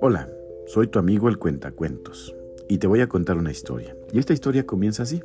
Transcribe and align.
Hola, 0.00 0.28
soy 0.66 0.88
tu 0.88 0.98
amigo 0.98 1.28
el 1.28 1.38
Cuentacuentos 1.38 2.36
y 2.68 2.78
te 2.78 2.86
voy 2.86 3.00
a 3.00 3.06
contar 3.06 3.38
una 3.38 3.50
historia. 3.50 3.96
Y 4.12 4.18
esta 4.18 4.32
historia 4.34 4.66
comienza 4.66 5.04
así. 5.04 5.22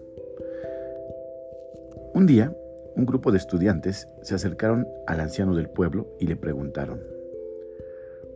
Un 2.13 2.25
día, 2.25 2.55
un 2.95 3.05
grupo 3.05 3.31
de 3.31 3.37
estudiantes 3.37 4.07
se 4.21 4.35
acercaron 4.35 4.87
al 5.07 5.19
anciano 5.19 5.55
del 5.55 5.69
pueblo 5.69 6.07
y 6.19 6.27
le 6.27 6.37
preguntaron, 6.37 7.01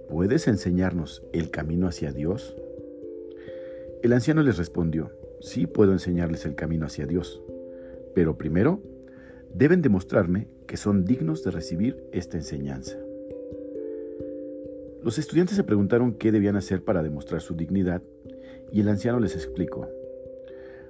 ¿puedes 0.09 0.47
enseñarnos 0.47 1.23
el 1.31 1.51
camino 1.51 1.87
hacia 1.87 2.11
Dios? 2.11 2.55
El 4.01 4.11
anciano 4.11 4.43
les 4.43 4.57
respondió, 4.57 5.11
sí 5.39 5.67
puedo 5.67 5.93
enseñarles 5.93 6.45
el 6.45 6.55
camino 6.55 6.85
hacia 6.85 7.05
Dios, 7.05 7.41
pero 8.13 8.37
primero 8.37 8.81
deben 9.53 9.81
demostrarme 9.81 10.47
que 10.73 10.77
son 10.77 11.05
dignos 11.05 11.43
de 11.43 11.51
recibir 11.51 12.03
esta 12.11 12.35
enseñanza. 12.35 12.97
Los 15.03 15.19
estudiantes 15.19 15.55
se 15.55 15.63
preguntaron 15.63 16.15
qué 16.15 16.31
debían 16.31 16.55
hacer 16.55 16.83
para 16.83 17.03
demostrar 17.03 17.41
su 17.41 17.53
dignidad 17.53 18.01
y 18.71 18.81
el 18.81 18.89
anciano 18.89 19.19
les 19.19 19.35
explicó. 19.35 19.87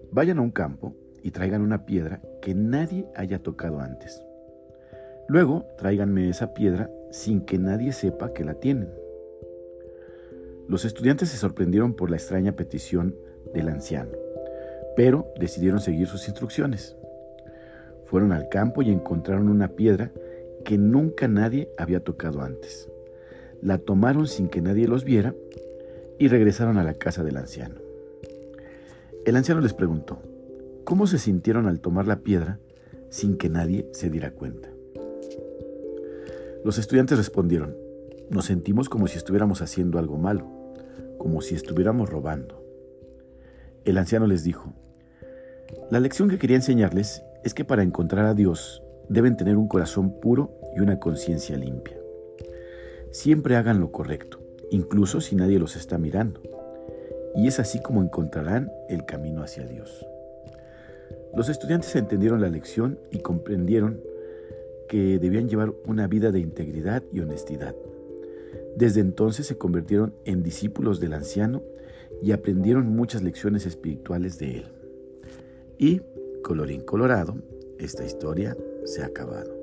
Vayan 0.10 0.38
a 0.38 0.42
un 0.42 0.52
campo 0.52 0.96
y 1.22 1.32
traigan 1.32 1.62
una 1.62 1.86
piedra 1.86 2.22
que 2.42 2.56
nadie 2.56 3.10
haya 3.14 3.40
tocado 3.40 3.82
antes. 3.82 4.24
Luego 5.28 5.66
tráiganme 5.78 6.30
esa 6.30 6.54
piedra 6.54 6.90
sin 7.12 7.42
que 7.42 7.58
nadie 7.58 7.92
sepa 7.92 8.32
que 8.32 8.46
la 8.46 8.54
tienen. 8.54 8.88
Los 10.70 10.86
estudiantes 10.86 11.28
se 11.28 11.36
sorprendieron 11.36 11.94
por 11.94 12.10
la 12.10 12.16
extraña 12.16 12.54
petición 12.54 13.18
del 13.54 13.68
anciano, 13.68 14.14
pero 14.96 15.28
decidieron 15.38 15.82
seguir 15.82 16.08
sus 16.08 16.26
instrucciones. 16.30 16.96
Fueron 18.14 18.32
al 18.32 18.48
campo 18.48 18.84
y 18.84 18.92
encontraron 18.92 19.50
una 19.50 19.70
piedra 19.70 20.12
que 20.64 20.78
nunca 20.78 21.28
nadie 21.28 21.68
había 21.78 22.00
tocado 22.00 22.42
antes 22.42 22.88
la 23.64 23.78
tomaron 23.78 24.28
sin 24.28 24.50
que 24.50 24.62
nadie 24.62 24.88
los 24.88 25.06
viera 25.06 25.34
y 26.20 26.28
regresaron 26.28 26.78
a 26.78 26.84
la 26.84 26.94
casa 26.96 27.24
del 27.24 27.38
anciano. 27.38 27.76
El 29.26 29.38
anciano 29.38 29.62
les 29.62 29.74
preguntó, 29.74 30.20
¿cómo 30.84 31.08
se 31.08 31.18
sintieron 31.18 31.68
al 31.68 31.80
tomar 31.80 32.06
la 32.06 32.20
piedra 32.20 32.60
sin 33.10 33.38
que 33.38 33.50
nadie 33.50 33.88
se 33.94 34.10
diera 34.10 34.32
cuenta? 34.32 34.70
Los 36.66 36.78
estudiantes 36.78 37.18
respondieron, 37.18 37.76
nos 38.30 38.46
sentimos 38.46 38.90
como 38.90 39.08
si 39.08 39.18
estuviéramos 39.18 39.62
haciendo 39.62 39.98
algo 39.98 40.18
malo, 40.18 40.46
como 41.18 41.42
si 41.42 41.56
estuviéramos 41.56 42.10
robando. 42.10 42.62
El 43.86 43.98
anciano 43.98 44.28
les 44.28 44.44
dijo, 44.44 44.74
la 45.90 46.02
lección 46.02 46.30
que 46.30 46.38
quería 46.38 46.58
enseñarles 46.58 47.24
es 47.44 47.54
que 47.54 47.66
para 47.66 47.84
encontrar 47.84 48.26
a 48.26 48.34
Dios 48.34 48.84
deben 49.10 49.38
tener 49.38 49.58
un 49.58 49.68
corazón 49.68 50.20
puro 50.20 50.52
y 50.76 50.80
una 50.80 51.00
conciencia 51.00 51.58
limpia. 51.58 51.98
Siempre 53.12 53.56
hagan 53.56 53.80
lo 53.80 53.92
correcto, 53.92 54.40
incluso 54.72 55.22
si 55.22 55.36
nadie 55.36 55.60
los 55.60 55.76
está 55.76 55.98
mirando. 55.98 56.42
Y 57.36 57.48
es 57.48 57.60
así 57.60 57.82
como 57.82 58.02
encontrarán 58.02 58.72
el 58.90 59.06
camino 59.06 59.44
hacia 59.44 59.66
Dios. 59.66 60.06
Los 61.36 61.50
estudiantes 61.50 61.96
entendieron 61.96 62.42
la 62.42 62.50
lección 62.50 63.00
y 63.12 63.20
comprendieron 63.20 64.02
que 64.88 65.18
debían 65.20 65.50
llevar 65.50 65.74
una 65.86 66.08
vida 66.08 66.32
de 66.32 66.40
integridad 66.40 67.04
y 67.12 67.20
honestidad. 67.20 67.76
Desde 68.76 69.02
entonces 69.02 69.48
se 69.48 69.58
convirtieron 69.58 70.14
en 70.26 70.44
discípulos 70.44 71.00
del 71.00 71.14
anciano 71.14 71.64
y 72.22 72.32
aprendieron 72.32 72.96
muchas 72.96 73.24
lecciones 73.24 73.66
espirituales 73.66 74.38
de 74.40 74.58
él. 74.58 74.66
Y, 75.78 76.02
colorín 76.44 76.82
colorado, 76.82 77.36
esta 77.80 78.06
historia 78.06 78.56
se 78.86 79.02
ha 79.02 79.08
acabado. 79.08 79.63